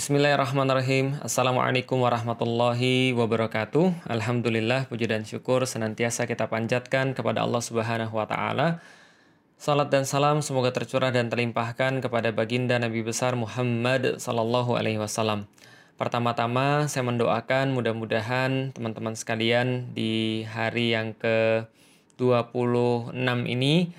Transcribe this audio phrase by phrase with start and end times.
[0.00, 1.20] Bismillahirrahmanirrahim.
[1.20, 4.08] Assalamualaikum warahmatullahi wabarakatuh.
[4.08, 8.80] Alhamdulillah, puji dan syukur senantiasa kita panjatkan kepada Allah Subhanahu wa taala.
[9.60, 15.44] Salat dan salam semoga tercurah dan terlimpahkan kepada baginda Nabi besar Muhammad sallallahu alaihi wasallam.
[16.00, 23.12] Pertama-tama saya mendoakan mudah-mudahan teman-teman sekalian di hari yang ke-26
[23.52, 23.92] ini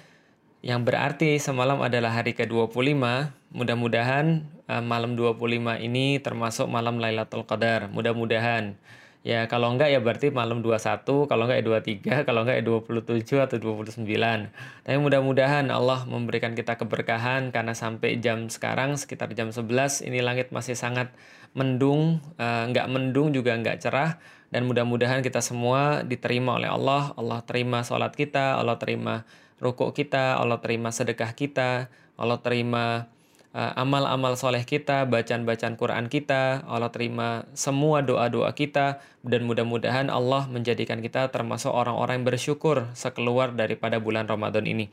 [0.65, 5.37] yang berarti semalam adalah hari ke-25, mudah-mudahan uh, malam 25
[5.83, 7.91] ini termasuk malam Lailatul Qadar.
[7.91, 8.79] Mudah-mudahan
[9.21, 11.65] Ya kalau enggak ya berarti malam 21, kalau enggak ya
[12.25, 14.01] 23, kalau enggak ya 27 atau 29.
[14.81, 20.49] Tapi mudah-mudahan Allah memberikan kita keberkahan karena sampai jam sekarang sekitar jam 11 ini langit
[20.49, 21.13] masih sangat
[21.53, 24.17] mendung, uh, enggak mendung juga enggak cerah
[24.49, 27.13] dan mudah-mudahan kita semua diterima oleh Allah.
[27.13, 29.21] Allah terima sholat kita, Allah terima
[29.61, 33.05] rukuk kita, Allah terima sedekah kita, Allah terima
[33.51, 41.03] amal-amal soleh kita, bacaan-bacaan Quran kita, Allah terima semua doa-doa kita, dan mudah-mudahan Allah menjadikan
[41.03, 44.87] kita termasuk orang-orang yang bersyukur sekeluar daripada bulan Ramadan ini.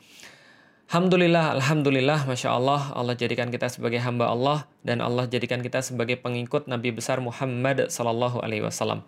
[0.89, 6.17] Alhamdulillah, Alhamdulillah, Masya Allah, Allah jadikan kita sebagai hamba Allah, dan Allah jadikan kita sebagai
[6.19, 9.05] pengikut Nabi besar Muhammad Sallallahu Alaihi Wasallam.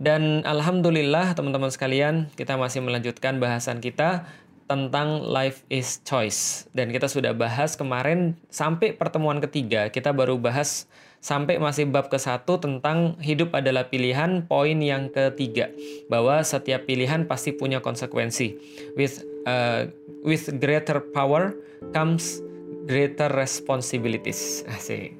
[0.00, 4.26] Dan Alhamdulillah teman-teman sekalian, kita masih melanjutkan bahasan kita
[4.66, 6.70] tentang life is choice.
[6.72, 9.88] Dan kita sudah bahas kemarin sampai pertemuan ketiga.
[9.90, 10.90] Kita baru bahas
[11.22, 15.70] sampai masih bab ke satu tentang hidup adalah pilihan poin yang ketiga.
[16.10, 18.58] Bahwa setiap pilihan pasti punya konsekuensi.
[18.98, 19.90] With uh,
[20.22, 21.54] with greater power
[21.94, 22.42] comes
[22.86, 24.66] greater responsibilities.
[24.66, 25.14] Asik.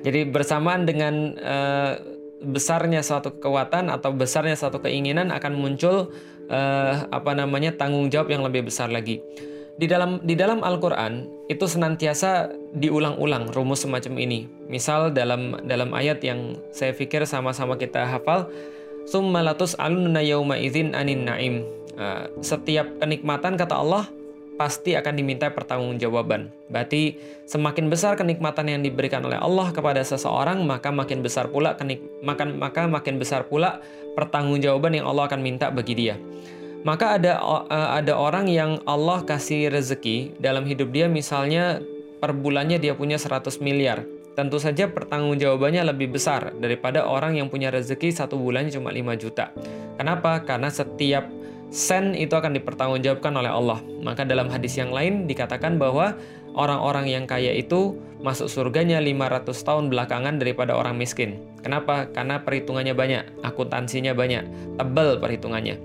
[0.00, 2.13] Jadi bersamaan dengan uh,
[2.44, 6.12] besarnya suatu kekuatan atau besarnya suatu keinginan akan muncul
[6.52, 9.24] uh, apa namanya tanggung jawab yang lebih besar lagi.
[9.74, 12.46] Di dalam di dalam Al-Qur'an itu senantiasa
[12.78, 14.46] diulang-ulang rumus semacam ini.
[14.70, 18.46] Misal dalam dalam ayat yang saya pikir sama-sama kita hafal,
[19.10, 21.66] "Summalatus alunna yauma idzin anin naim."
[21.98, 24.06] Uh, setiap kenikmatan kata Allah
[24.54, 26.50] pasti akan diminta pertanggungjawaban.
[26.70, 32.00] Berarti semakin besar kenikmatan yang diberikan oleh Allah kepada seseorang, maka makin besar pula kenik
[32.22, 33.82] makan maka makin besar pula
[34.14, 36.14] pertanggungjawaban yang Allah akan minta bagi dia.
[36.84, 41.80] Maka ada uh, ada orang yang Allah kasih rezeki dalam hidup dia misalnya
[42.20, 44.04] per bulannya dia punya 100 miliar.
[44.34, 49.54] Tentu saja pertanggungjawabannya lebih besar daripada orang yang punya rezeki satu bulannya cuma 5 juta.
[49.94, 50.42] Kenapa?
[50.42, 51.30] Karena setiap
[51.74, 53.82] sen itu akan dipertanggungjawabkan oleh Allah.
[54.06, 56.14] Maka dalam hadis yang lain dikatakan bahwa
[56.54, 61.42] orang-orang yang kaya itu masuk surganya 500 tahun belakangan daripada orang miskin.
[61.60, 62.06] Kenapa?
[62.14, 64.46] Karena perhitungannya banyak, akuntansinya banyak,
[64.78, 65.76] tebal perhitungannya.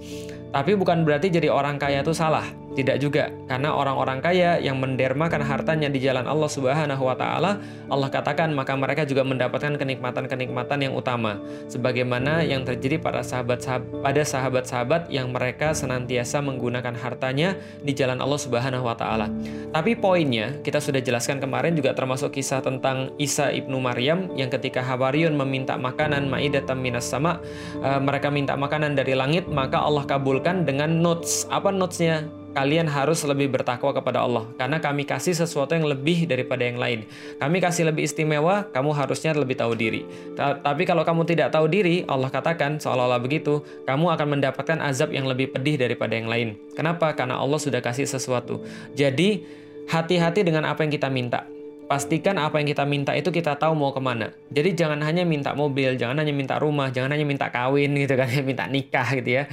[0.53, 2.45] Tapi bukan berarti jadi orang kaya itu salah.
[2.69, 7.57] Tidak juga, karena orang-orang kaya yang mendermakan hartanya di jalan Allah Subhanahu wa taala,
[7.89, 14.21] Allah katakan maka mereka juga mendapatkan kenikmatan-kenikmatan yang utama, sebagaimana yang terjadi pada sahabat-sahabat pada
[14.21, 19.27] sahabat-sahabat yang mereka senantiasa menggunakan hartanya di jalan Allah Subhanahu wa taala.
[19.73, 24.85] Tapi poinnya, kita sudah jelaskan kemarin juga termasuk kisah tentang Isa ibnu Maryam yang ketika
[24.85, 27.41] Hawariyun meminta makanan maidatam minas sama,
[27.81, 31.49] uh, mereka minta makanan dari langit, maka Allah kabulkan dengan notes.
[31.49, 32.38] Apa notesnya?
[32.53, 37.05] Kalian harus lebih bertakwa kepada Allah karena kami kasih sesuatu yang lebih daripada yang lain.
[37.37, 40.05] Kami kasih lebih istimewa, kamu harusnya lebih tahu diri.
[40.37, 45.29] Tapi kalau kamu tidak tahu diri, Allah katakan seolah-olah begitu, kamu akan mendapatkan azab yang
[45.29, 46.57] lebih pedih daripada yang lain.
[46.73, 47.13] Kenapa?
[47.13, 48.65] Karena Allah sudah kasih sesuatu.
[48.97, 49.45] Jadi
[49.89, 51.45] hati-hati dengan apa yang kita minta
[51.89, 54.29] pastikan apa yang kita minta itu kita tahu mau ke mana.
[54.53, 58.29] Jadi jangan hanya minta mobil, jangan hanya minta rumah, jangan hanya minta kawin gitu kan,
[58.49, 59.43] minta nikah gitu ya.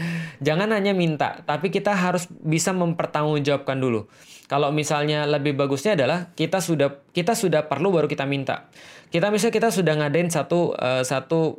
[0.45, 4.05] Jangan hanya minta, tapi kita harus bisa mempertanggungjawabkan dulu.
[4.53, 8.69] Kalau misalnya lebih bagusnya adalah kita sudah kita sudah perlu baru kita minta.
[9.09, 11.57] Kita misalnya kita sudah ngadain satu uh, satu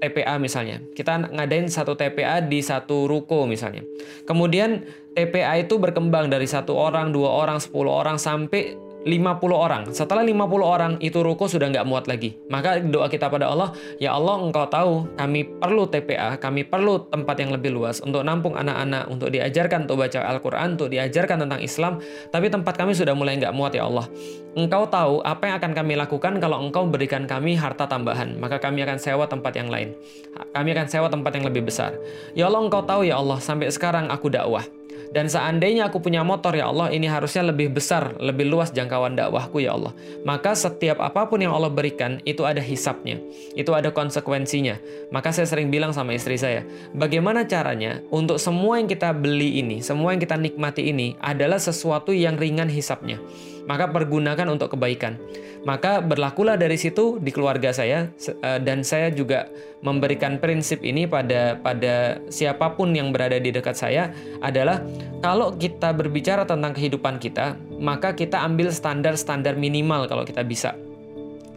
[0.00, 0.80] TPA misalnya.
[0.94, 3.82] Kita ngadain satu TPA di satu ruko misalnya.
[4.24, 9.82] Kemudian TPA itu berkembang dari satu orang, dua orang, sepuluh orang sampai 50 orang.
[9.88, 12.36] Setelah 50 orang itu ruko sudah nggak muat lagi.
[12.52, 17.36] Maka doa kita pada Allah, ya Allah engkau tahu kami perlu TPA, kami perlu tempat
[17.40, 21.92] yang lebih luas untuk nampung anak-anak, untuk diajarkan untuk baca Al-Quran, untuk diajarkan tentang Islam.
[22.28, 24.04] Tapi tempat kami sudah mulai nggak muat ya Allah.
[24.50, 28.36] Engkau tahu apa yang akan kami lakukan kalau engkau berikan kami harta tambahan.
[28.36, 29.94] Maka kami akan sewa tempat yang lain.
[30.52, 31.94] Kami akan sewa tempat yang lebih besar.
[32.34, 34.79] Ya Allah engkau tahu ya Allah sampai sekarang aku dakwah.
[35.10, 39.58] Dan seandainya aku punya motor ya Allah, ini harusnya lebih besar, lebih luas jangkauan dakwahku
[39.58, 39.90] ya Allah.
[40.22, 43.18] Maka setiap apa pun yang Allah berikan itu ada hisapnya,
[43.58, 44.78] itu ada konsekuensinya.
[45.10, 46.62] Maka saya sering bilang sama istri saya,
[46.94, 52.14] bagaimana caranya untuk semua yang kita beli ini, semua yang kita nikmati ini adalah sesuatu
[52.14, 53.18] yang ringan hisapnya.
[53.70, 55.14] Maka pergunakan untuk kebaikan.
[55.62, 59.46] Maka berlakulah dari situ di keluarga saya eh, dan saya juga
[59.86, 64.10] memberikan prinsip ini pada pada siapa pun yang berada di dekat saya
[64.42, 64.82] adalah
[65.22, 70.74] kalau kita berbicara tentang kehidupan kita, maka kita ambil standar-standar minimal kalau kita bisa.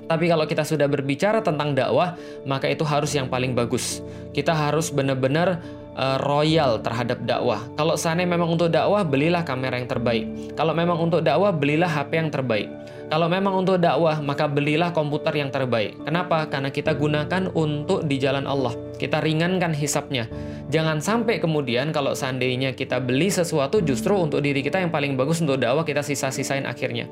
[0.03, 2.13] Tapi kalau kita sudah berbicara tentang dakwah,
[2.45, 4.03] maka itu harus yang paling bagus.
[4.35, 5.63] Kita harus benar-benar
[5.97, 7.61] uh, royal terhadap dakwah.
[7.77, 10.25] Kalau seandainya memang untuk dakwah, belilah kamera yang terbaik.
[10.57, 12.69] Kalau memang untuk dakwah, belilah HP yang terbaik.
[13.11, 15.93] Kalau memang untuk dakwah, maka belilah komputer yang terbaik.
[16.01, 16.49] Kenapa?
[16.49, 18.73] Karena kita gunakan untuk di jalan Allah.
[18.97, 20.25] Kita ringankan hisapnya.
[20.73, 25.45] Jangan sampai kemudian kalau seandainya kita beli sesuatu justru untuk diri kita yang paling bagus
[25.45, 27.05] untuk dakwah kita sisa-sisain akhirnya.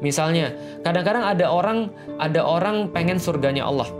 [0.00, 3.99] Misalnya, kadang-kadang ada orang ada orang pengen surganya Allah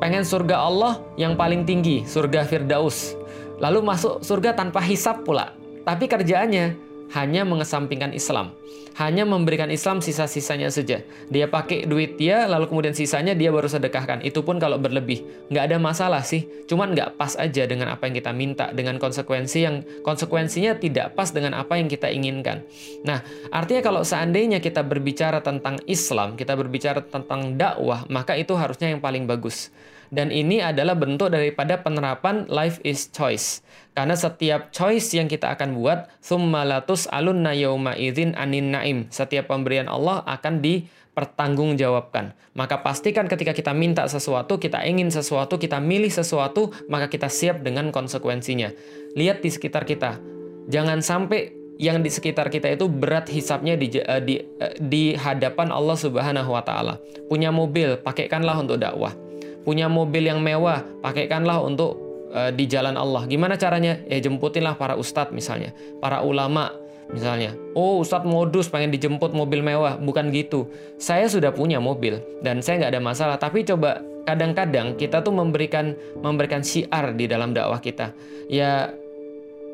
[0.00, 3.16] pengen surga Allah yang paling tinggi, surga Firdaus.
[3.60, 5.56] Lalu masuk surga tanpa hisap pula.
[5.84, 8.54] Tapi kerjaannya hanya mengesampingkan Islam.
[8.98, 11.00] Hanya memberikan Islam sisa-sisanya saja.
[11.30, 14.20] Dia pakai duit dia, lalu kemudian sisanya dia baru sedekahkan.
[14.20, 15.48] Itu pun kalau berlebih.
[15.48, 16.44] Nggak ada masalah sih.
[16.68, 18.68] Cuman nggak pas aja dengan apa yang kita minta.
[18.74, 22.66] Dengan konsekuensi yang konsekuensinya tidak pas dengan apa yang kita inginkan.
[23.06, 23.24] Nah,
[23.54, 29.00] artinya kalau seandainya kita berbicara tentang Islam, kita berbicara tentang dakwah, maka itu harusnya yang
[29.00, 29.70] paling bagus.
[30.10, 33.62] Dan ini adalah bentuk daripada penerapan life is choice.
[33.94, 38.98] Karena setiap choice yang kita akan buat, summalatus alunna yauma idzin anin naim.
[39.14, 42.34] Setiap pemberian Allah akan dipertanggungjawabkan.
[42.58, 47.62] Maka pastikan ketika kita minta sesuatu, kita ingin sesuatu, kita milih sesuatu, maka kita siap
[47.62, 48.74] dengan konsekuensinya.
[49.14, 50.18] Lihat di sekitar kita.
[50.66, 55.70] Jangan sampai yang di sekitar kita itu berat hisapnya di, uh, di, uh, di hadapan
[55.70, 56.98] Allah Subhanahu wa taala.
[57.30, 59.29] Punya mobil, pakaikanlah untuk dakwah
[59.62, 61.98] punya mobil yang mewah, pakaikanlah untuk
[62.32, 63.26] uh, di jalan Allah.
[63.26, 64.00] Gimana caranya?
[64.08, 66.72] Ya jemputinlah para ustadz misalnya, para ulama
[67.10, 67.54] misalnya.
[67.74, 70.70] Oh ustadz modus pengen dijemput mobil mewah, bukan gitu.
[70.96, 73.36] Saya sudah punya mobil dan saya nggak ada masalah.
[73.36, 78.14] Tapi coba kadang-kadang kita tuh memberikan memberikan syiar di dalam dakwah kita.
[78.46, 78.94] Ya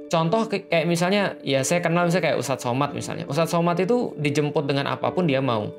[0.06, 3.26] contoh kayak misalnya ya saya kenal misalnya kayak Ustadz Somad misalnya.
[3.26, 5.70] Ustadz Somad itu dijemput dengan apa pun dia mau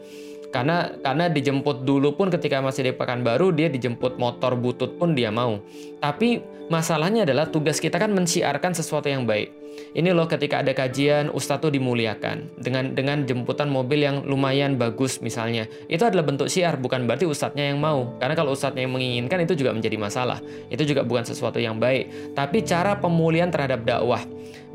[0.47, 5.27] karena karena dijemput dulu pun ketika masih di Pekanbaru dia dijemput motor butut pun dia
[5.33, 5.59] mau.
[5.97, 9.67] Tapi masalahnya adalah tugas kita kan mensiarkan sesuatu yang baik.
[9.93, 15.21] Ini loh ketika ada kajian ustadz tuh dimuliakan dengan dengan jemputan mobil yang lumayan bagus
[15.21, 15.69] misalnya.
[15.85, 18.17] Itu adalah bentuk siar bukan berarti ustadznya yang mau.
[18.17, 20.41] Karena kalau ustadznya yang menginginkan itu juga menjadi masalah.
[20.69, 22.33] Itu juga bukan sesuatu yang baik.
[22.33, 24.21] Tapi cara pemulihan terhadap dakwah.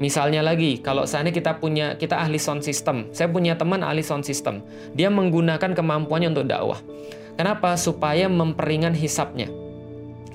[0.01, 4.25] Misalnya lagi, kalau seandainya kita punya kita ahli sound system, saya punya teman ahli sound
[4.25, 4.65] system,
[4.97, 6.81] dia menggunakan kemampuannya untuk dakwah.
[7.37, 7.77] Kenapa?
[7.77, 9.62] Supaya memperingan hisapnya.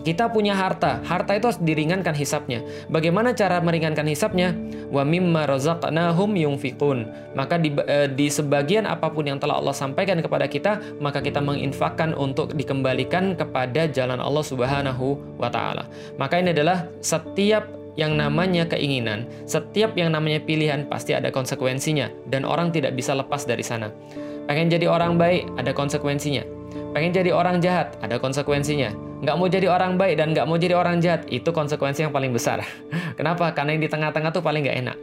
[0.07, 2.63] Kita punya harta, harta itu harus diringankan hisapnya.
[2.87, 4.55] Bagaimana cara meringankan hisapnya?
[4.87, 7.11] Wa mimma razaqnahum yunfiqun.
[7.35, 11.43] Maka di, e, di sebagian apa pun yang telah Allah sampaikan kepada kita, maka kita
[11.43, 15.91] menginfakkan untuk dikembalikan kepada jalan Allah Subhanahu wa taala.
[16.15, 17.67] Maka ini adalah setiap
[17.99, 23.43] yang namanya keinginan, setiap yang namanya pilihan pasti ada konsekuensinya dan orang tidak bisa lepas
[23.43, 23.91] dari sana.
[24.47, 26.47] Pengen jadi orang baik, ada konsekuensinya.
[26.95, 29.06] Pengen jadi orang jahat, ada konsekuensinya.
[29.17, 32.29] Nggak mau jadi orang baik dan nggak mau jadi orang jahat, itu konsekuensi yang paling
[32.29, 32.61] besar.
[33.19, 33.49] Kenapa?
[33.57, 34.97] Karena yang di tengah-tengah tuh paling nggak enak.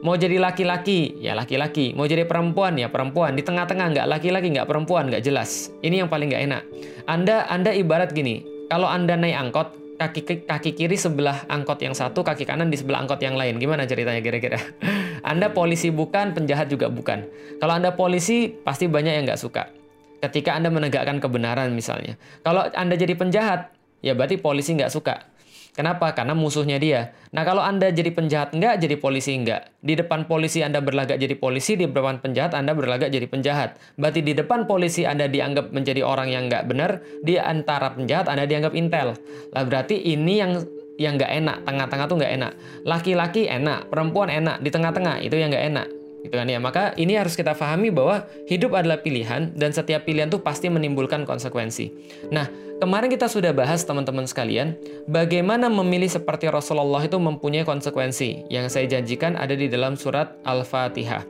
[0.00, 1.92] Mau jadi laki-laki, ya laki-laki.
[1.92, 3.36] Mau jadi perempuan, ya perempuan.
[3.36, 5.68] Di tengah-tengah nggak laki-laki, nggak perempuan, nggak jelas.
[5.84, 6.62] Ini yang paling nggak enak.
[7.04, 8.40] Anda, Anda ibarat gini,
[8.72, 9.68] kalau Anda naik angkot,
[10.00, 13.60] kaki kaki kiri sebelah angkot yang satu, kaki kanan di sebelah angkot yang lain.
[13.60, 14.56] Gimana ceritanya kira-kira?
[15.20, 17.28] anda polisi bukan, penjahat juga bukan.
[17.60, 19.79] Kalau Anda polisi, pasti banyak yang nggak suka.
[20.20, 22.20] Ketika Anda menegakkan kebenaran misalnya.
[22.44, 23.72] Kalau Anda jadi penjahat,
[24.04, 25.30] ya berarti polisi nggak suka.
[25.70, 26.10] Kenapa?
[26.12, 27.14] Karena musuhnya dia.
[27.30, 29.70] Nah kalau Anda jadi penjahat enggak, jadi polisi enggak.
[29.78, 33.78] Di depan polisi Anda berlagak jadi polisi, di depan penjahat Anda berlagak jadi penjahat.
[33.94, 38.50] Berarti di depan polisi Anda dianggap menjadi orang yang enggak benar, di antara penjahat Anda
[38.50, 39.14] dianggap intel.
[39.54, 40.58] Lah berarti ini yang
[41.00, 42.52] yang nggak enak, tengah-tengah tuh nggak enak.
[42.84, 45.86] Laki-laki enak, perempuan enak, di tengah-tengah itu yang nggak enak
[46.22, 46.46] gitu kan?
[46.46, 50.68] Ya maka ini harus kita pahami bahwa hidup adalah pilihan dan setiap pilihan tuh pasti
[50.68, 51.90] menimbulkan konsekuensi.
[52.28, 52.48] Nah
[52.78, 54.76] kemarin kita sudah bahas teman-teman sekalian
[55.08, 61.24] bagaimana memilih seperti Rasulullah itu mempunyai konsekuensi yang saya janjikan ada di dalam surat Al-Fatihah.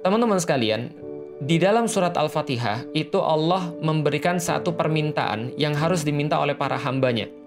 [0.00, 0.92] Teman-teman sekalian
[1.40, 7.39] di dalam surat Al-Fatihah itu Allah memberikan satu permintaan yang harus diminta oleh para hambanya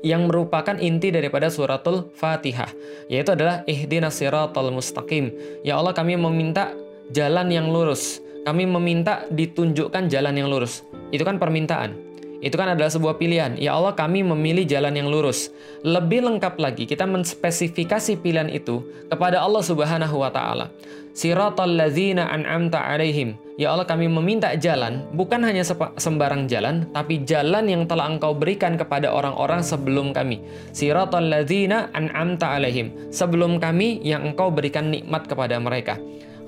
[0.00, 2.70] yang merupakan inti daripada suratul Fatihah,
[3.10, 5.34] yaitu adalah ihdinas siratal mustaqim.
[5.66, 6.72] Ya Allah, kami meminta
[7.10, 8.22] jalan yang lurus.
[8.46, 10.80] Kami meminta ditunjukkan jalan yang lurus.
[11.12, 12.07] Itu kan permintaan.
[12.38, 13.58] Itu kan adalah sebuah pilihan.
[13.58, 15.50] Ya Allah, kami memilih jalan yang lurus.
[15.82, 20.70] Lebih lengkap lagi, kita menspesifikasi pilihan itu kepada Allah Subhanahu wa taala.
[21.18, 23.34] Siratal ladzina an'amta alaihim.
[23.58, 25.66] Ya Allah, kami meminta jalan, bukan hanya
[25.98, 30.38] sembarang jalan, tapi jalan yang telah Engkau berikan kepada orang-orang sebelum kami.
[30.70, 33.10] Siratal ladzina an'amta alaihim.
[33.10, 35.98] Sebelum kami yang Engkau berikan nikmat kepada mereka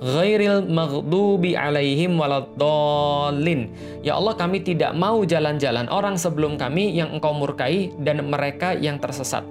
[0.00, 3.68] ghairil maghdubi alaihim waladdallin.
[4.00, 8.96] Ya Allah, kami tidak mau jalan-jalan orang sebelum kami yang engkau murkai dan mereka yang
[8.96, 9.44] tersesat.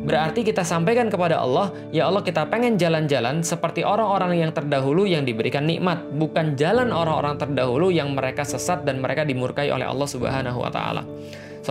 [0.00, 5.28] Berarti kita sampaikan kepada Allah, ya Allah kita pengen jalan-jalan seperti orang-orang yang terdahulu yang
[5.28, 10.64] diberikan nikmat, bukan jalan orang-orang terdahulu yang mereka sesat dan mereka dimurkai oleh Allah Subhanahu
[10.64, 11.04] wa taala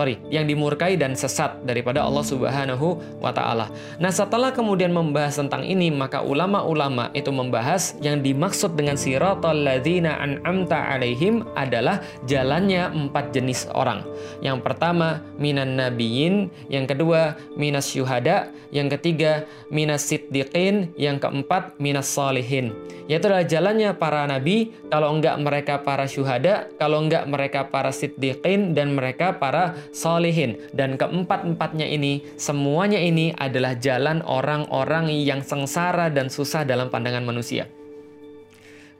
[0.00, 3.68] sorry, yang dimurkai dan sesat daripada Allah Subhanahu wa taala.
[4.00, 10.16] Nah, setelah kemudian membahas tentang ini, maka ulama-ulama itu membahas yang dimaksud dengan siratal ladzina
[10.16, 14.00] an'amta alaihim adalah jalannya empat jenis orang.
[14.40, 22.08] Yang pertama, minan nabiyyin, yang kedua, minas syuhada, yang ketiga, minas siddiqin, yang keempat, minas
[22.08, 22.72] salihin.
[23.10, 28.70] Yaitu adalah jalannya para nabi, kalau enggak mereka para syuhada, kalau enggak mereka para siddiqin
[28.70, 30.58] dan mereka para solihin.
[30.74, 37.66] Dan keempat-empatnya ini, semuanya ini adalah jalan orang-orang yang sengsara dan susah dalam pandangan manusia.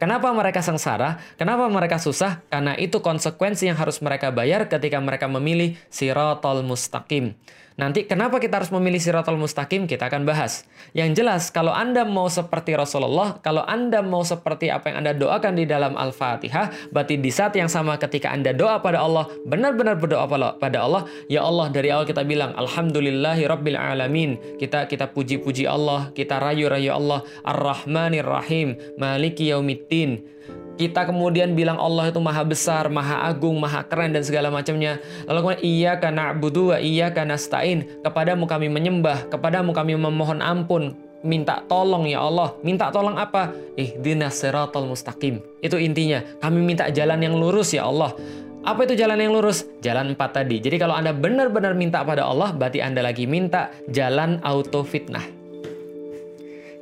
[0.01, 1.21] Kenapa mereka sengsara?
[1.37, 2.41] Kenapa mereka susah?
[2.49, 7.37] Karena itu konsekuensi yang harus mereka bayar ketika mereka memilih sirotol mustaqim.
[7.79, 10.67] Nanti kenapa kita harus memilih siratul mustaqim kita akan bahas.
[10.91, 15.55] Yang jelas kalau Anda mau seperti Rasulullah, kalau Anda mau seperti apa yang Anda doakan
[15.55, 20.27] di dalam Al-Fatihah, berarti di saat yang sama ketika Anda doa pada Allah, benar-benar berdoa
[20.59, 24.37] pada Allah, ya Allah dari awal kita bilang alhamdulillahi rabbil alamin.
[24.59, 30.41] Kita kita puji-puji Allah, kita rayu-rayu Allah, Ar-Rahmanir Rahim, Maliki yaumiddin
[30.81, 34.97] kita kemudian bilang Allah itu maha besar, maha agung, maha keren dan segala macamnya.
[35.29, 37.85] Lalu kemudian iya karena budu iya karena stain.
[38.01, 42.57] Kepadamu kami menyembah, kepadamu kami memohon ampun, minta tolong ya Allah.
[42.65, 43.53] Minta tolong apa?
[43.77, 45.45] Ihdinas siratal mustaqim.
[45.61, 46.25] Itu intinya.
[46.41, 48.17] Kami minta jalan yang lurus ya Allah.
[48.61, 49.69] Apa itu jalan yang lurus?
[49.85, 50.61] Jalan empat tadi.
[50.61, 55.40] Jadi kalau Anda benar-benar minta pada Allah, berarti Anda lagi minta jalan auto fitnah.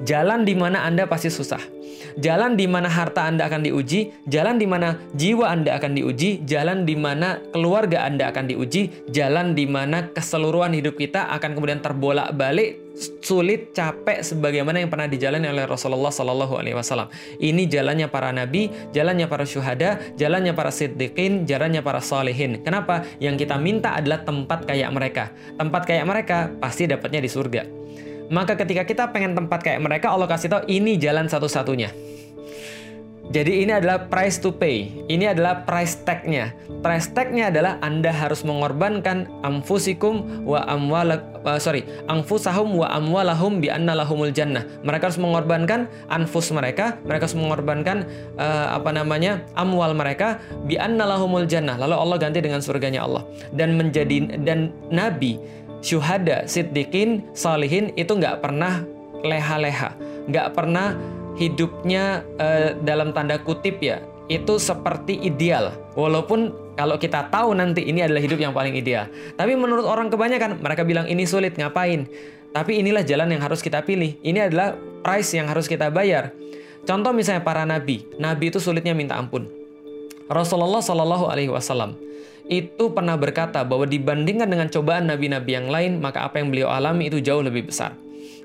[0.06, 1.78] Jalan di mana Anda pasti susah
[2.18, 6.84] jalan di mana harta Anda akan diuji, jalan di mana jiwa Anda akan diuji, jalan
[6.84, 12.90] di mana keluarga Anda akan diuji, jalan di mana keseluruhan hidup kita akan kemudian terbolak-balik
[13.22, 17.06] sulit, capek sebagaimana yang pernah dijalani oleh Rasulullah Sallallahu Alaihi Wasallam.
[17.38, 22.58] Ini jalannya para nabi, jalannya para syuhada, jalannya para siddiqin, jalannya para salihin.
[22.66, 23.06] Kenapa?
[23.22, 25.30] Yang kita minta adalah tempat kayak mereka.
[25.54, 27.77] Tempat kayak mereka pasti dapatnya di surga.
[28.28, 31.92] Maka ketika kita pengen tempat kayak mereka, Allah kasih tahu ini jalan satu-satunya.
[33.28, 34.88] Jadi ini adalah price to pay.
[35.04, 36.56] Ini adalah price tag-nya.
[36.80, 41.12] Price tag-nya adalah Anda harus mengorbankan amfusikum wa amwal
[41.44, 44.64] uh, sorry, anfusahum wa amwalahum bi anna lahumul jannah.
[44.80, 48.08] Mereka harus mengorbankan anfus mereka, mereka harus mengorbankan
[48.40, 49.44] uh, apa namanya?
[49.60, 51.76] amwal mereka bi anna lahumul jannah.
[51.76, 53.28] Lalu Allah ganti dengan surganya Allah.
[53.52, 55.36] Dan menjadi dan nabi
[55.80, 58.82] syuhada, siddiqin, salihin itu nggak pernah
[59.22, 59.94] leha-leha,
[60.30, 60.94] nggak pernah
[61.38, 65.72] hidupnya uh, dalam tanda kutip ya itu seperti ideal.
[65.96, 69.08] Walaupun kalau kita tahu nanti ini adalah hidup yang paling ideal.
[69.34, 72.06] Tapi menurut orang kebanyakan mereka bilang ini sulit ngapain.
[72.52, 74.20] Tapi inilah jalan yang harus kita pilih.
[74.20, 76.32] Ini adalah price yang harus kita bayar.
[76.84, 78.04] Contoh misalnya para nabi.
[78.20, 79.48] Nabi itu sulitnya minta ampun.
[80.28, 81.96] Rasulullah Shallallahu Alaihi Wasallam
[82.48, 87.12] itu pernah berkata bahwa dibandingkan dengan cobaan nabi-nabi yang lain, maka apa yang beliau alami
[87.12, 87.92] itu jauh lebih besar.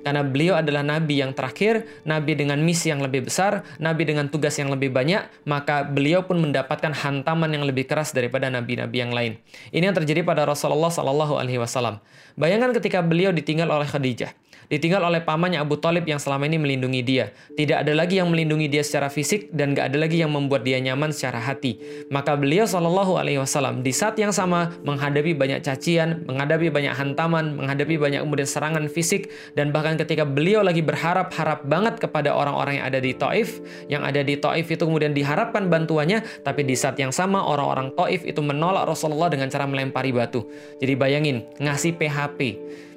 [0.03, 4.59] Karena beliau adalah nabi yang terakhir, nabi dengan misi yang lebih besar, nabi dengan tugas
[4.59, 9.39] yang lebih banyak, maka beliau pun mendapatkan hantaman yang lebih keras daripada nabi-nabi yang lain.
[9.71, 12.03] Ini yang terjadi pada Rasulullah Shallallahu Alaihi Wasallam.
[12.35, 17.01] Bayangkan ketika beliau ditinggal oleh Khadijah ditinggal oleh pamannya Abu Talib yang selama ini melindungi
[17.03, 17.31] dia.
[17.55, 20.79] Tidak ada lagi yang melindungi dia secara fisik dan gak ada lagi yang membuat dia
[20.79, 21.79] nyaman secara hati.
[22.11, 27.55] Maka beliau Shallallahu Alaihi Wasallam di saat yang sama menghadapi banyak cacian, menghadapi banyak hantaman,
[27.57, 32.85] menghadapi banyak kemudian serangan fisik dan bahkan ketika beliau lagi berharap-harap banget kepada orang-orang yang
[32.87, 37.11] ada di Taif, yang ada di Taif itu kemudian diharapkan bantuannya, tapi di saat yang
[37.11, 40.45] sama orang-orang Taif itu menolak Rasulullah dengan cara melempari batu.
[40.81, 42.39] Jadi bayangin ngasih PHP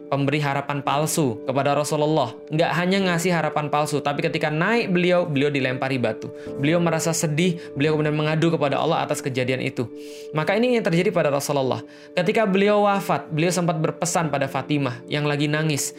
[0.06, 2.32] pemberi harapan palsu kepada Rasulullah.
[2.50, 6.30] Nggak hanya ngasih harapan palsu, tapi ketika naik beliau, beliau dilempari batu.
[6.58, 9.86] Beliau merasa sedih, beliau kemudian mengadu kepada Allah atas kejadian itu.
[10.32, 11.82] Maka ini yang terjadi pada Rasulullah.
[12.14, 15.94] Ketika beliau wafat, beliau sempat berpesan pada Fatimah yang lagi nangis.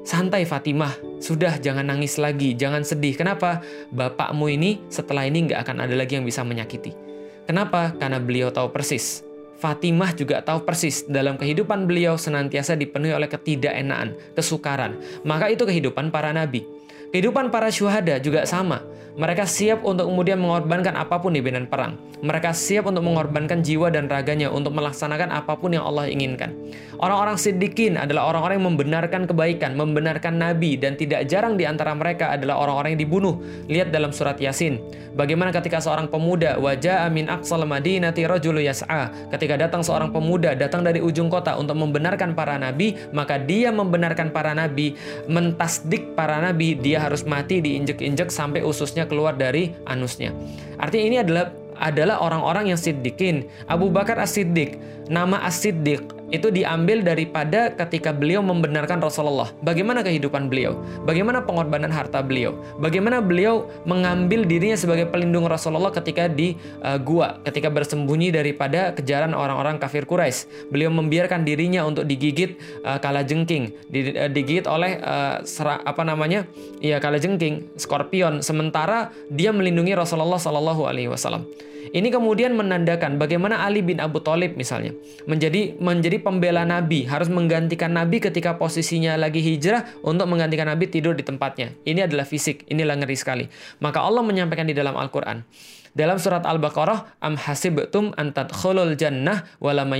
[0.00, 3.20] Santai Fatimah, sudah jangan nangis lagi, jangan sedih.
[3.20, 3.60] Kenapa?
[3.92, 6.96] Bapakmu ini setelah ini nggak akan ada lagi yang bisa menyakiti.
[7.44, 7.92] Kenapa?
[8.00, 9.29] Karena beliau tahu persis
[9.60, 14.96] Fatimah juga tahu persis dalam kehidupan beliau senantiasa dipenuhi oleh ketidakenaan, kesukaran.
[15.28, 16.79] Maka itu kehidupan para nabi.
[17.10, 18.86] Kehidupan para syuhada juga sama.
[19.18, 21.98] Mereka siap untuk kemudian mengorbankan apa pun di medan perang.
[22.22, 26.54] Mereka siap untuk mengorbankan jiwa dan raganya untuk melaksanakan apa pun yang Allah inginkan.
[27.00, 32.30] Orang-orang siddiqin adalah orang-orang yang membenarkan kebaikan, membenarkan nabi dan tidak jarang di antara mereka
[32.36, 33.40] adalah orang-orang yang dibunuh.
[33.66, 34.78] Lihat dalam surat Yasin.
[35.16, 39.10] Bagaimana ketika seorang pemuda wajah amin aqsal madinati rajulu yas'a.
[39.32, 44.30] Ketika datang seorang pemuda datang dari ujung kota untuk membenarkan para nabi, maka dia membenarkan
[44.30, 44.94] para nabi,
[45.26, 50.36] mentasdik para nabi, dia harus mati diinjek-injek sampai ususnya keluar dari anusnya.
[50.76, 51.46] Artinya ini adalah
[51.80, 53.48] adalah orang-orang yang siddiqin.
[53.64, 54.76] Abu Bakar As-Siddiq,
[55.08, 59.50] nama As-Siddiq itu diambil daripada ketika beliau membenarkan Rasulullah.
[59.62, 60.78] Bagaimana kehidupan beliau?
[61.04, 62.54] Bagaimana pengorbanan harta beliau?
[62.78, 69.34] Bagaimana beliau mengambil dirinya sebagai pelindung Rasulullah ketika di uh, gua, ketika bersembunyi daripada kejaran
[69.34, 70.70] orang-orang kafir Quraisy.
[70.70, 72.56] Beliau membiarkan dirinya untuk digigit
[72.86, 76.46] uh, kala jengking, uh, digigit oleh uh, sera, apa namanya?
[76.78, 78.40] Ya kala jengking, skorpion.
[78.40, 81.44] Sementara dia melindungi Rasulullah Shallallahu alaihi wasallam.
[81.90, 84.94] Ini kemudian menandakan bagaimana Ali bin Abu Thalib misalnya
[85.26, 91.16] menjadi menjadi pembela Nabi, harus menggantikan Nabi ketika posisinya lagi hijrah untuk menggantikan Nabi tidur
[91.16, 91.74] di tempatnya.
[91.82, 93.44] Ini adalah fisik, inilah ngeri sekali.
[93.80, 95.42] Maka Allah menyampaikan di dalam Al-Qur'an
[95.90, 99.90] dalam surat Al-Baqarah, am hasibtum an tadkhulul jannah wa lam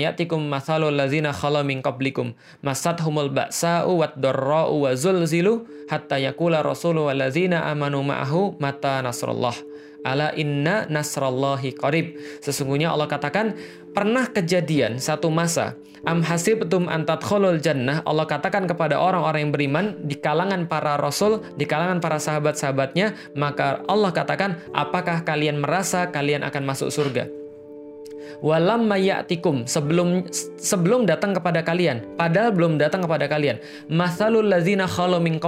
[0.47, 7.19] mathalul ladzina khala min qablikum masathumul ba'sa'u wad dharra'u wa zulzilu hatta yaqula rasulu wal
[7.19, 9.70] ladzina amanu ma'ahu mata nasrullah.
[10.05, 12.17] Ala inna nasrallahi qarib.
[12.41, 13.57] Sesungguhnya Allah katakan
[13.93, 15.77] pernah kejadian satu masa
[16.09, 21.45] Am hasibtum an tadkhulul jannah Allah katakan kepada orang-orang yang beriman di kalangan para rasul,
[21.61, 27.40] di kalangan para sahabat-sahabatnya, maka Allah katakan, "Apakah kalian merasa kalian akan masuk surga?"
[28.39, 32.07] Walam mayatikum sebelum sebelum datang kepada kalian.
[32.15, 33.59] Padahal belum datang kepada kalian.
[33.91, 35.43] Masalul lazina khalu min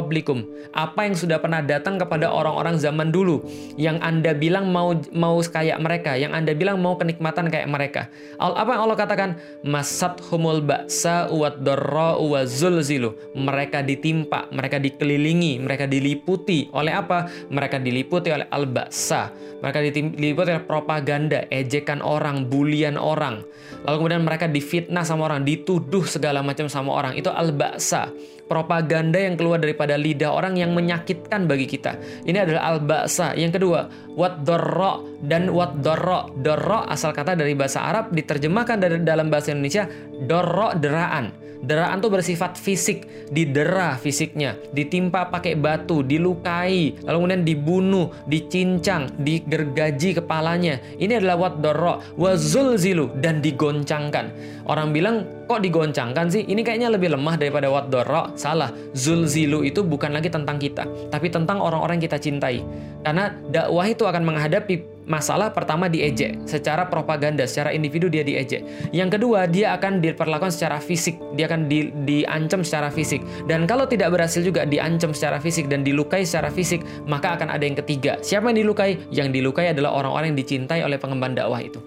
[0.73, 3.45] apa yang sudah pernah datang kepada orang-orang zaman dulu
[3.79, 8.03] yang Anda bilang mau mau kayak mereka yang Anda bilang mau kenikmatan kayak mereka.
[8.41, 9.31] Apa yang Allah katakan?
[9.63, 13.15] Masat humul ba'sa wat darra wa zulzilu.
[13.37, 16.73] Mereka ditimpa mereka dikelilingi mereka diliputi.
[16.73, 17.29] Oleh apa?
[17.53, 19.29] Mereka diliputi oleh al-ba'sa.
[19.61, 23.45] Mereka diliputi oleh propaganda ejekan orang bully kemudian orang.
[23.85, 27.13] Lalu kemudian mereka difitnah sama orang, dituduh segala macam sama orang.
[27.21, 28.09] Itu al-ba'sa,
[28.49, 32.01] propaganda yang keluar daripada lidah orang yang menyakitkan bagi kita.
[32.25, 33.37] Ini adalah al-ba'sa.
[33.37, 36.35] Yang kedua, wat dorro dan wat dorro.
[36.35, 39.87] Dorro asal kata dari bahasa Arab diterjemahkan dari dalam bahasa Indonesia
[40.27, 41.43] dorro deraan.
[41.63, 50.19] Deraan tuh bersifat fisik, didera fisiknya, ditimpa pakai batu, dilukai, lalu kemudian dibunuh, dicincang, digergaji
[50.19, 50.83] kepalanya.
[50.99, 54.35] Ini adalah wat dorro, wazul zilu dan digoncangkan.
[54.67, 56.43] Orang bilang kok digoncangkan sih?
[56.51, 58.35] Ini kayaknya lebih lemah daripada wat dorro.
[58.35, 60.83] Salah, zulzilu itu bukan lagi tentang kita,
[61.15, 62.59] tapi tentang orang-orang yang kita cintai.
[63.07, 68.63] Karena dakwah itu akan menghadapi masalah pertama diejek secara propaganda secara individu dia diejek.
[68.95, 71.19] Yang kedua dia akan diperlakukan secara fisik.
[71.35, 73.23] Dia akan di, diancam secara fisik.
[73.51, 77.65] Dan kalau tidak berhasil juga diancam secara fisik dan dilukai secara fisik maka akan ada
[77.67, 78.19] yang ketiga.
[78.23, 78.99] Siapa yang dilukai?
[79.11, 81.83] Yang dilukai adalah orang-orang yang dicintai oleh pengemban dakwah itu.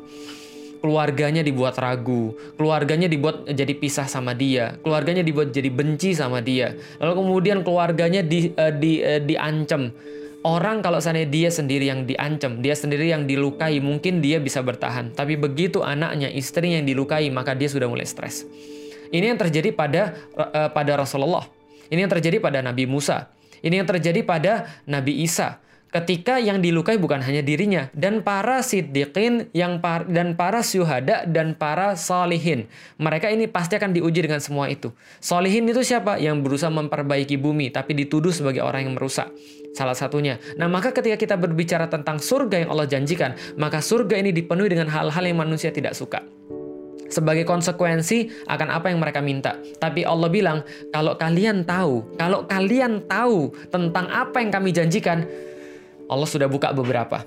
[0.86, 6.78] Keluarganya dibuat ragu, keluarganya dibuat jadi pisah sama dia, keluarganya dibuat jadi benci sama dia,
[7.01, 9.89] lalu kemudian keluarganya di, uh, di, uh, diancam
[10.45, 15.10] Orang kalau sana dia sendiri yang diancam, dia sendiri yang dilukai, mungkin dia bisa bertahan.
[15.17, 18.45] Tapi begitu anaknya, istrinya yang dilukai, maka dia sudah mulai stres.
[19.10, 21.49] Ini yang terjadi pada uh, pada Rasulullah.
[21.89, 23.34] Ini yang terjadi pada Nabi Musa.
[23.65, 29.47] Ini yang terjadi pada Nabi Isa ketika yang dilukai bukan hanya dirinya dan para siddiqin
[29.55, 32.67] yang par dan para syuhada dan para salihin.
[32.99, 34.91] Mereka ini pasti akan diuji dengan semua itu.
[35.23, 36.19] Salihin itu siapa?
[36.19, 39.31] Yang berusaha memperbaiki bumi tapi dituduh sebagai orang yang merusak.
[39.76, 40.40] Salah satunya.
[40.56, 44.88] Nah, maka ketika kita berbicara tentang surga yang Allah janjikan, maka surga ini dipenuhi dengan
[44.88, 46.24] hal-hal yang manusia tidak suka
[47.06, 49.56] sebagai konsekuensi akan apa yang mereka minta.
[49.78, 55.24] Tapi Allah bilang, kalau kalian tahu, kalau kalian tahu tentang apa yang kami janjikan,
[56.10, 57.24] Allah sudah buka beberapa.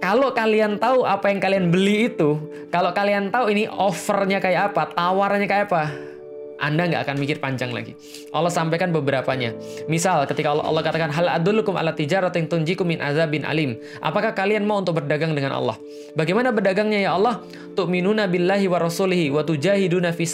[0.00, 2.40] Kalau kalian tahu apa yang kalian beli itu,
[2.72, 5.92] kalau kalian tahu ini offernya kayak apa, tawarannya kayak apa,
[6.60, 7.96] Anda nggak akan mikir panjang lagi.
[8.36, 9.56] Allah sampaikan beberapanya.
[9.88, 13.80] Misal ketika Allah, Allah katakan hal adulukum ala tijaratin tunjikum min azabin alim.
[14.04, 15.80] Apakah kalian mau untuk berdagang dengan Allah?
[16.12, 17.40] Bagaimana berdagangnya ya Allah?
[17.72, 20.28] Tu'minuna billahi wa rasulihi wa tujahiduna fi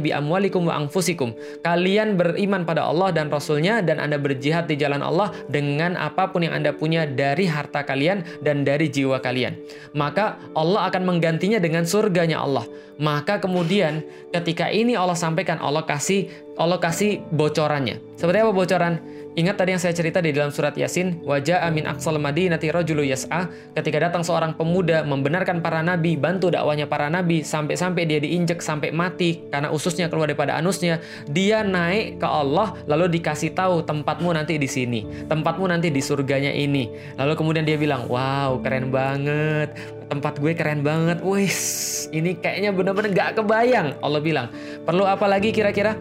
[0.00, 1.36] bi amwalikum wa anfusikum.
[1.60, 6.48] Kalian beriman pada Allah dan Rasulnya dan Anda berjihad di jalan Allah dengan apa pun
[6.48, 9.58] yang Anda punya dari harta kalian dan dari jiwa kalian.
[9.92, 12.64] Maka Allah akan menggantinya dengan surganya Allah.
[12.98, 14.02] Maka kemudian
[14.34, 18.18] ketika ini Allah sampaikan Allah kasih Allah kasih bocorannya.
[18.18, 18.94] Seperti apa bocoran?
[19.38, 23.46] Ingat tadi yang saya cerita di dalam surat Yasin, wajah amin aksal madinati rajulu yas'a,
[23.78, 28.90] ketika datang seorang pemuda membenarkan para nabi, bantu dakwanya para nabi sampai-sampai dia diinjek sampai
[28.90, 30.98] mati karena ususnya keluar daripada anusnya,
[31.30, 36.50] dia naik ke Allah lalu dikasih tahu tempatmu nanti di sini, tempatmu nanti di surganya
[36.50, 36.90] ini.
[37.14, 39.70] Lalu kemudian dia bilang, "Wow, keren banget
[40.08, 41.20] tempat gue keren banget.
[41.20, 43.92] Wis, ini kayaknya benar-benar gak kebayang.
[44.00, 44.48] Allah bilang,
[44.88, 45.94] perlu apa lagi kira-kira?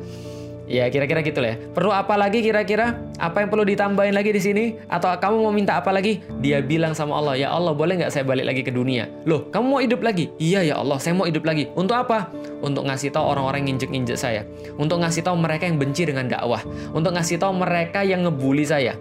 [0.68, 1.58] Ya kira-kira gitu lah ya.
[1.72, 3.00] Perlu apa lagi kira-kira?
[3.16, 4.76] Apa yang perlu ditambahin lagi di sini?
[4.92, 6.20] Atau kamu mau minta apa lagi?
[6.44, 9.08] Dia bilang sama Allah, ya Allah boleh nggak saya balik lagi ke dunia?
[9.24, 10.28] Loh, kamu mau hidup lagi?
[10.36, 11.72] Iya ya Allah, saya mau hidup lagi.
[11.72, 12.28] Untuk apa?
[12.60, 14.44] Untuk ngasih tahu orang-orang yang injek-injek saya.
[14.76, 16.60] Untuk ngasih tahu mereka yang benci dengan dakwah.
[16.92, 19.00] Untuk ngasih tahu mereka yang ngebully saya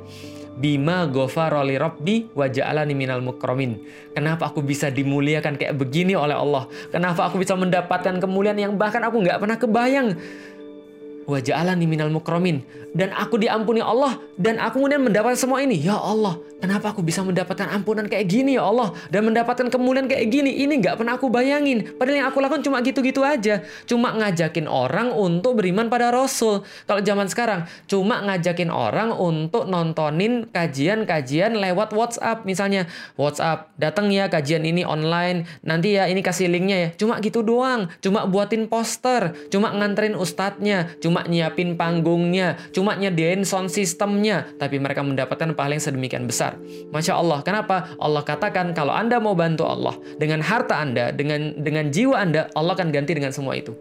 [0.57, 3.77] bima ghafaroli rabbi wa ja'alani minal mukromin.
[4.17, 6.65] Kenapa aku bisa dimuliakan kayak begini oleh Allah?
[6.89, 10.17] Kenapa aku bisa mendapatkan kemuliaan yang bahkan aku nggak pernah kebayang?
[11.27, 12.63] Wa ja'alani minal mukromin
[12.97, 15.77] dan aku diampuni Allah dan aku kemudian mendapat semua ini.
[15.77, 18.93] Ya Allah kenapa aku bisa mendapatkan ampunan kayak gini ya Allah?
[19.13, 21.97] Dan mendapatkan kemuliaan kayak gini ini nggak pernah aku bayangin.
[21.97, 23.63] Padahal yang aku lakukan cuma gitu-gitu aja.
[23.85, 26.65] Cuma ngajakin orang untuk beriman pada Rasul.
[26.89, 32.49] Kalau zaman sekarang cuma ngajakin orang untuk nontonin kajian-kajian lewat WhatsApp.
[32.49, 32.89] Misalnya
[33.21, 35.45] WhatsApp datang ya kajian ini online.
[35.63, 36.89] Nanti ya ini kasih linknya ya.
[36.97, 37.93] Cuma gitu doang.
[38.01, 39.37] Cuma buatin poster.
[39.53, 40.91] Cuma nganterin ustadznya.
[40.99, 46.61] Cuma cuma nyiapin panggungnya, cuma nyediain sound sistemnya, tapi mereka mendapatkan pahala yang sedemikian besar.
[46.93, 47.97] Masya Allah, kenapa?
[47.97, 52.77] Allah katakan kalau Anda mau bantu Allah dengan harta Anda, dengan dengan jiwa Anda, Allah
[52.77, 53.73] akan ganti dengan semua itu.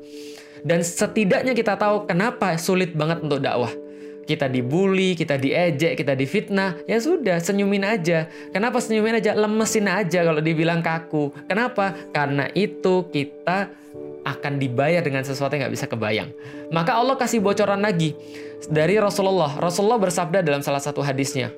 [0.64, 3.85] Dan setidaknya kita tahu kenapa sulit banget untuk dakwah
[4.26, 8.26] kita dibully, kita diejek, kita difitnah, ya sudah senyumin aja.
[8.50, 9.38] Kenapa senyumin aja?
[9.38, 11.30] Lemesin aja kalau dibilang kaku.
[11.46, 11.94] Kenapa?
[12.10, 13.70] Karena itu kita
[14.26, 16.34] akan dibayar dengan sesuatu yang nggak bisa kebayang.
[16.74, 18.18] Maka Allah kasih bocoran lagi
[18.66, 19.54] dari Rasulullah.
[19.62, 21.54] Rasulullah bersabda dalam salah satu hadisnya,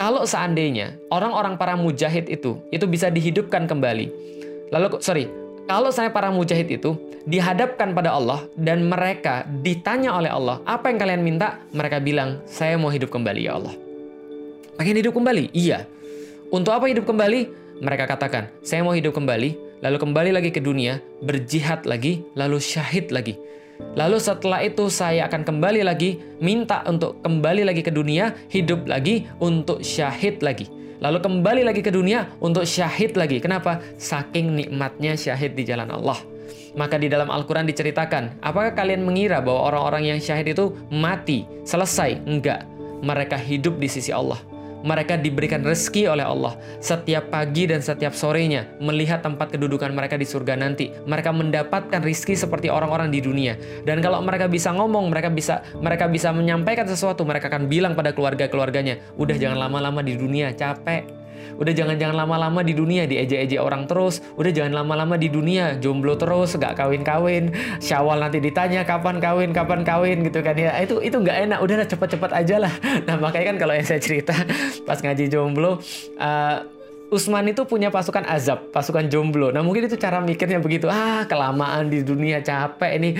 [0.00, 4.08] kalau seandainya orang-orang para mujahid itu itu bisa dihidupkan kembali.
[4.72, 5.28] Lalu sorry,
[5.66, 6.94] kalau saya para mujahid itu
[7.26, 11.58] dihadapkan pada Allah dan mereka ditanya oleh Allah, apa yang kalian minta?
[11.74, 13.74] Mereka bilang, saya mau hidup kembali ya Allah.
[14.78, 15.50] Pengen hidup kembali?
[15.52, 15.84] Iya.
[16.54, 17.66] Untuk apa hidup kembali?
[17.82, 23.12] Mereka katakan, saya mau hidup kembali lalu kembali lagi ke dunia, berjihad lagi, lalu syahid
[23.12, 23.36] lagi.
[23.92, 29.28] Lalu setelah itu saya akan kembali lagi, minta untuk kembali lagi ke dunia, hidup lagi
[29.36, 30.64] untuk syahid lagi.
[31.02, 33.40] Lalu kembali lagi ke dunia untuk syahid lagi.
[33.42, 33.80] Kenapa?
[34.00, 36.16] Saking nikmatnya syahid di jalan Allah.
[36.76, 42.20] Maka di dalam Al-Quran diceritakan, apakah kalian mengira bahwa orang-orang yang syahid itu mati, selesai?
[42.24, 42.64] Enggak.
[43.00, 48.68] Mereka hidup di sisi Allah mereka diberikan rezeki oleh Allah setiap pagi dan setiap sorenya
[48.82, 50.92] melihat tempat kedudukan mereka di surga nanti.
[51.06, 53.56] Mereka mendapatkan rezeki seperti orang-orang di dunia.
[53.86, 58.12] Dan kalau mereka bisa ngomong, mereka bisa mereka bisa menyampaikan sesuatu, mereka akan bilang pada
[58.12, 61.25] keluarga-keluarganya, "Udah jangan lama-lama di dunia, capek."
[61.56, 64.20] Udah jangan-jangan lama-lama di dunia diejek-ejek orang terus.
[64.36, 67.54] Udah jangan lama-lama di dunia jomblo terus, gak kawin-kawin.
[67.80, 70.76] Syawal nanti ditanya kapan kawin, kapan kawin gitu kan ya.
[70.82, 71.58] Itu itu nggak enak.
[71.62, 72.74] Udah cepet-cepet aja lah.
[73.06, 74.34] Nah makanya kan kalau yang saya cerita
[74.88, 75.78] pas ngaji jomblo.
[76.18, 76.58] Uh,
[77.06, 79.54] Usman itu punya pasukan azab, pasukan jomblo.
[79.54, 80.90] Nah mungkin itu cara mikirnya begitu.
[80.90, 83.14] Ah kelamaan di dunia capek ini.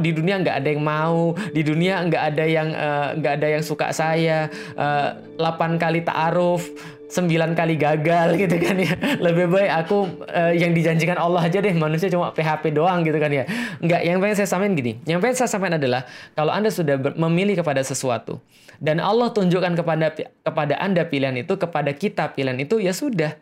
[0.00, 1.36] Di dunia nggak ada yang mau.
[1.52, 4.48] Di dunia nggak ada yang eh, nggak uh, ada yang suka saya.
[4.72, 6.64] Uh, 8 kali ta'aruf
[7.06, 8.94] sembilan kali gagal gitu kan ya.
[9.22, 11.74] Lebih baik aku uh, yang dijanjikan Allah aja deh.
[11.74, 13.44] Manusia cuma PHP doang gitu kan ya.
[13.78, 14.98] Enggak, yang pengen saya sampaikan gini.
[15.06, 16.02] Yang pengen saya sampaikan adalah
[16.34, 18.42] kalau anda sudah memilih kepada sesuatu
[18.80, 20.12] dan Allah tunjukkan kepada
[20.44, 23.36] kepada anda pilihan itu kepada kita pilihan itu ya sudah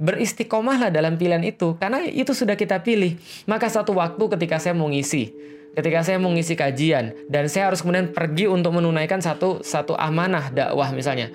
[0.00, 4.88] beristiqomahlah dalam pilihan itu karena itu sudah kita pilih maka satu waktu ketika saya mau
[4.88, 5.36] ngisi
[5.76, 10.48] ketika saya mau ngisi kajian dan saya harus kemudian pergi untuk menunaikan satu satu amanah
[10.50, 11.28] dakwah misalnya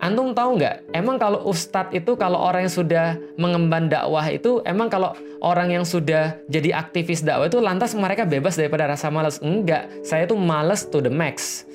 [0.00, 0.96] Antum tahu nggak?
[0.96, 5.12] Emang kalau ustadz itu kalau orang yang sudah mengemban dakwah itu emang kalau
[5.44, 9.44] orang yang sudah jadi aktivis dakwah itu lantas mereka bebas daripada rasa malas?
[9.44, 11.68] Enggak, saya tuh males to the max.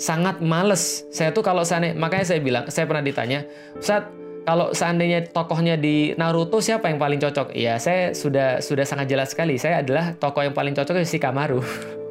[0.00, 1.04] Sangat males.
[1.12, 3.44] Saya tuh kalau saya makanya saya bilang, saya pernah ditanya,
[3.76, 7.50] Ustadz, kalau seandainya tokohnya di Naruto siapa yang paling cocok?
[7.58, 9.58] Ya, saya sudah sudah sangat jelas sekali.
[9.58, 11.60] Saya adalah tokoh yang paling cocok si Kamaru.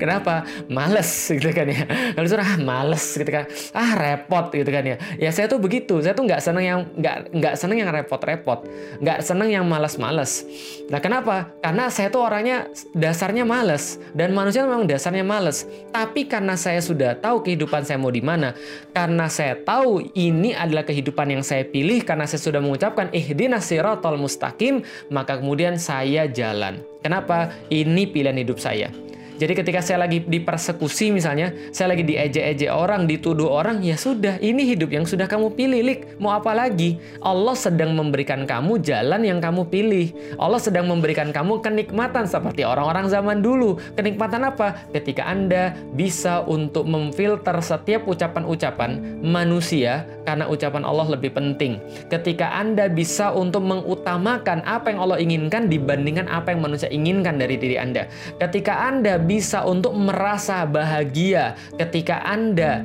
[0.00, 0.46] Kenapa?
[0.70, 1.84] Males gitu kan ya.
[2.14, 3.44] Kalau suruh ah males gitu kan.
[3.74, 4.96] Ah repot gitu kan ya.
[5.18, 5.98] Ya saya tuh begitu.
[6.00, 8.66] Saya tuh nggak seneng yang nggak nggak seneng yang repot-repot.
[9.02, 10.46] Nggak seneng yang males-males.
[10.88, 11.50] Nah kenapa?
[11.64, 15.66] Karena saya tuh orangnya dasarnya males dan manusia memang dasarnya males.
[15.90, 18.54] Tapi karena saya sudah tahu kehidupan saya mau di mana,
[18.92, 24.20] karena saya tahu ini adalah kehidupan yang saya pilih karena saya sudah mengucapkan ihdinas siratal
[24.20, 26.82] mustaqim, maka kemudian saya jalan.
[27.04, 27.52] Kenapa?
[27.68, 28.88] Ini pilihan hidup saya.
[29.34, 34.62] Jadi ketika saya lagi dipersekusi misalnya, saya lagi diejek-ejek orang, dituduh orang, ya sudah, ini
[34.62, 36.18] hidup yang sudah kamu pilih, Lik.
[36.22, 37.02] Mau apa lagi?
[37.18, 40.14] Allah sedang memberikan kamu jalan yang kamu pilih.
[40.38, 43.82] Allah sedang memberikan kamu kenikmatan seperti orang-orang zaman dulu.
[43.98, 44.86] Kenikmatan apa?
[44.94, 51.82] Ketika Anda bisa untuk memfilter setiap ucapan-ucapan manusia karena ucapan Allah lebih penting.
[52.06, 57.58] Ketika Anda bisa untuk mengutamakan apa yang Allah inginkan dibandingkan apa yang manusia inginkan dari
[57.58, 58.06] diri Anda.
[58.38, 62.84] Ketika Anda bisa untuk merasa bahagia ketika Anda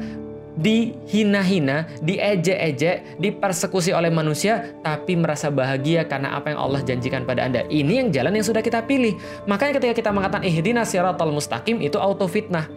[0.59, 7.63] dihina-hina, diejek-ejek, dipersekusi oleh manusia, tapi merasa bahagia karena apa yang Allah janjikan pada Anda.
[7.71, 9.15] Ini yang jalan yang sudah kita pilih.
[9.47, 12.67] Makanya ketika kita mengatakan ihdinas siratal mustaqim itu auto fitnah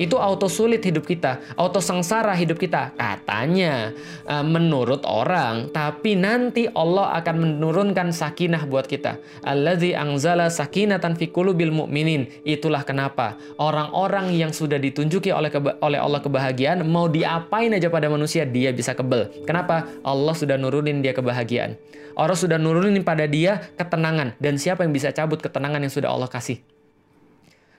[0.00, 2.96] itu auto sulit hidup kita, auto sengsara hidup kita.
[2.96, 3.92] Katanya
[4.24, 9.20] uh, menurut orang, tapi nanti Allah akan menurunkan sakinah buat kita.
[9.44, 12.32] Allazi angzala sakinatan fi qulubil mu'minin.
[12.48, 15.52] Itulah kenapa orang-orang yang sudah ditunjuki oleh
[15.84, 19.28] oleh Allah kebahagiaan mau diapain aja pada manusia dia bisa kebel.
[19.44, 19.84] Kenapa?
[20.00, 21.76] Allah sudah nurunin dia kebahagiaan.
[22.16, 26.26] Allah sudah nurunin pada dia ketenangan dan siapa yang bisa cabut ketenangan yang sudah Allah
[26.26, 26.79] kasih?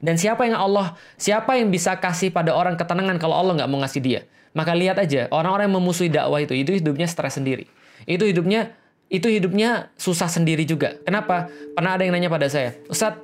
[0.02, 3.80] Dan siapa yang Allah, siapa yang bisa kasih pada orang ketenangan kalau Allah nggak mau
[3.86, 4.22] ngasih dia?
[4.52, 7.70] Maka lihat aja, orang-orang yang memusuhi dakwah itu, itu hidupnya stres sendiri.
[8.04, 8.76] Itu hidupnya,
[9.08, 11.00] itu hidupnya susah sendiri juga.
[11.08, 11.48] Kenapa?
[11.78, 13.22] Pernah ada yang nanya pada saya, Ustadz,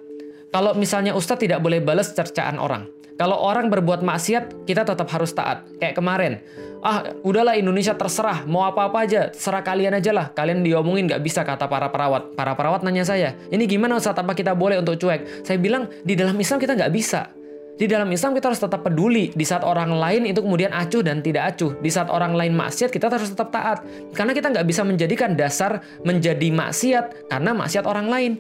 [0.54, 2.88] kalau misalnya Ustadz tidak boleh balas cercaan orang,
[3.18, 5.66] kalau orang berbuat maksiat, kita tetap harus taat.
[5.82, 6.38] Kayak kemarin,
[6.86, 8.46] ah udahlah Indonesia terserah.
[8.46, 10.30] Mau apa-apa aja serah kalian aja lah.
[10.38, 12.38] Kalian diomongin nggak bisa kata para perawat.
[12.38, 15.42] Para perawat nanya saya ini gimana saat apa kita boleh untuk cuek?
[15.42, 17.34] Saya bilang di dalam Islam kita nggak bisa.
[17.78, 19.30] Di dalam Islam kita harus tetap peduli.
[19.34, 21.78] Di saat orang lain itu kemudian acuh dan tidak acuh.
[21.78, 23.82] Di saat orang lain maksiat kita harus tetap taat.
[24.14, 28.32] Karena kita nggak bisa menjadikan dasar menjadi maksiat karena maksiat orang lain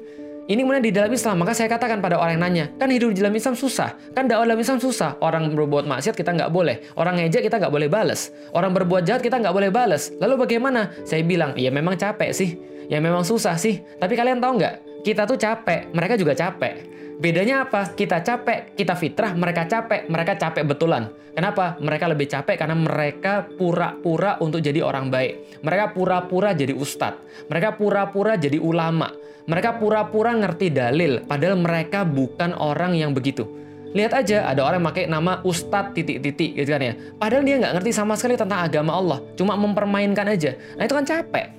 [0.47, 3.19] ini kemudian di dalam Islam, maka saya katakan pada orang yang nanya, kan hidup di
[3.19, 5.19] dalam Islam susah, kan dakwah dalam Islam susah.
[5.19, 9.19] Orang berbuat maksiat kita nggak boleh, orang ngejek kita nggak boleh balas, orang berbuat jahat
[9.19, 10.07] kita nggak boleh balas.
[10.15, 10.95] Lalu bagaimana?
[11.03, 12.55] Saya bilang, ya memang capek sih,
[12.87, 13.83] ya memang susah sih.
[13.99, 15.03] Tapi kalian tahu nggak?
[15.03, 16.95] Kita tuh capek, mereka juga capek.
[17.19, 17.91] Bedanya apa?
[17.91, 21.11] Kita capek, kita fitrah, mereka capek, mereka capek betulan.
[21.35, 21.75] Kenapa?
[21.75, 25.59] Mereka lebih capek karena mereka pura-pura untuk jadi orang baik.
[25.59, 27.51] Mereka pura-pura jadi ustadz.
[27.51, 33.47] Mereka pura-pura jadi ulama mereka pura-pura ngerti dalil, padahal mereka bukan orang yang begitu.
[33.95, 36.93] Lihat aja, ada orang yang pakai nama Ustadz titik-titik gitu kan ya.
[37.15, 40.59] Padahal dia nggak ngerti sama sekali tentang agama Allah, cuma mempermainkan aja.
[40.75, 41.55] Nah itu kan capek.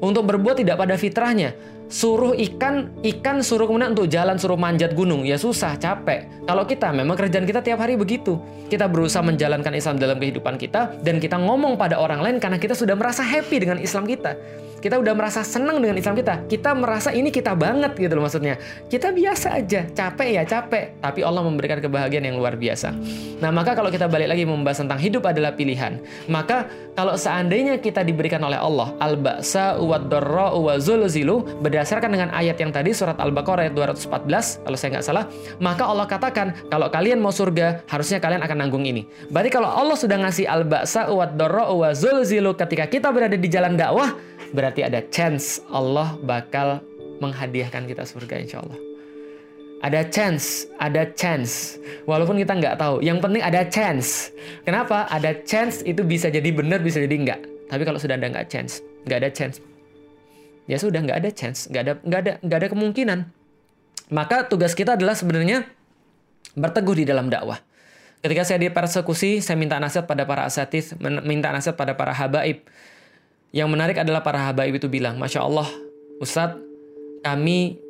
[0.00, 1.52] Untuk berbuat tidak pada fitrahnya.
[1.86, 5.22] Suruh ikan, ikan suruh kemudian untuk jalan, suruh manjat gunung.
[5.22, 6.48] Ya susah, capek.
[6.48, 8.40] Kalau kita, memang kerjaan kita tiap hari begitu.
[8.66, 12.74] Kita berusaha menjalankan Islam dalam kehidupan kita, dan kita ngomong pada orang lain karena kita
[12.74, 14.34] sudah merasa happy dengan Islam kita
[14.86, 16.46] kita udah merasa senang dengan Islam kita.
[16.46, 18.54] Kita merasa ini kita banget gitu loh maksudnya.
[18.86, 22.94] Kita biasa aja, capek ya capek, tapi Allah memberikan kebahagiaan yang luar biasa.
[23.42, 25.98] Nah, maka kalau kita balik lagi membahas tentang hidup adalah pilihan,
[26.30, 29.98] maka kalau seandainya kita diberikan oleh Allah al-ba'sa wa
[30.54, 35.24] wa zulzilu berdasarkan dengan ayat yang tadi surat Al-Baqarah ayat 214 kalau saya nggak salah,
[35.58, 39.02] maka Allah katakan kalau kalian mau surga harusnya kalian akan nanggung ini.
[39.34, 41.26] Berarti kalau Allah sudah ngasih al-ba'sa wa
[41.74, 44.14] wa zulzilu ketika kita berada di jalan dakwah,
[44.52, 46.82] berarti ada chance Allah bakal
[47.22, 48.76] menghadiahkan kita surga insya Allah.
[49.84, 51.76] Ada chance, ada chance.
[52.08, 54.32] Walaupun kita nggak tahu, yang penting ada chance.
[54.64, 55.04] Kenapa?
[55.12, 57.40] Ada chance itu bisa jadi benar, bisa jadi enggak.
[57.68, 59.60] Tapi kalau sudah ada nggak chance, nggak ada chance,
[60.70, 63.18] ya sudah nggak ada chance, nggak ada nggak ada nggak ada kemungkinan.
[64.08, 65.66] Maka tugas kita adalah sebenarnya
[66.54, 67.58] berteguh di dalam dakwah.
[68.22, 72.64] Ketika saya dipersekusi, saya minta nasihat pada para asatid, minta nasihat pada para habaib,
[73.56, 75.64] yang menarik adalah para habaib itu bilang, Masya Allah,
[76.20, 76.60] Ustadz,
[77.24, 77.80] kami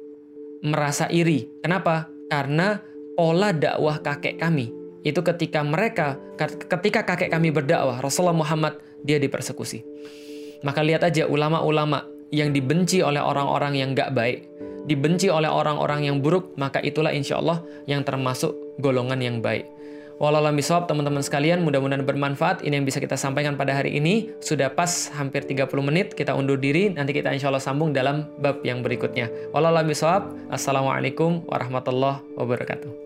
[0.63, 1.51] merasa iri.
[1.59, 2.07] Kenapa?
[2.31, 2.79] Karena
[3.19, 4.71] pola dakwah kakek kami
[5.07, 6.19] itu ketika mereka
[6.67, 9.83] ketika kakek kami berdakwah Rasulullah Muhammad dia dipersekusi.
[10.67, 12.03] Maka lihat aja ulama-ulama
[12.35, 14.51] yang dibenci oleh orang-orang yang gak baik,
[14.91, 18.51] dibenci oleh orang-orang yang buruk, maka itulah insya Allah yang termasuk
[18.83, 19.67] golongan yang baik.
[20.17, 22.65] Bisawab teman-teman sekalian, mudah-mudahan bermanfaat.
[22.65, 24.33] Ini yang bisa kita sampaikan pada hari ini.
[24.41, 26.89] Sudah pas hampir 30 menit, kita undur diri.
[26.89, 29.29] Nanti kita insya Allah sambung dalam bab yang berikutnya.
[29.53, 30.33] Bisawab.
[30.49, 33.06] Assalamualaikum warahmatullahi wabarakatuh.